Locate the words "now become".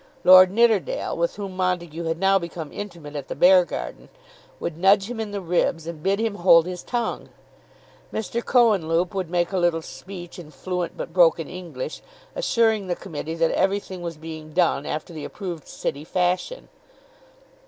2.17-2.73